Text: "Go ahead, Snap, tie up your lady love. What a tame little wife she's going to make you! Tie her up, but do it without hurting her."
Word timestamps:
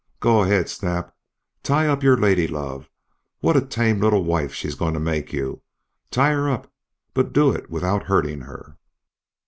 "Go 0.19 0.41
ahead, 0.41 0.67
Snap, 0.67 1.15
tie 1.61 1.85
up 1.85 2.01
your 2.01 2.17
lady 2.17 2.47
love. 2.47 2.89
What 3.41 3.55
a 3.55 3.61
tame 3.61 3.99
little 3.99 4.23
wife 4.23 4.51
she's 4.51 4.73
going 4.73 4.95
to 4.95 4.99
make 4.99 5.31
you! 5.31 5.61
Tie 6.09 6.31
her 6.31 6.49
up, 6.49 6.73
but 7.13 7.33
do 7.33 7.51
it 7.51 7.69
without 7.69 8.05
hurting 8.07 8.41
her." 8.41 8.77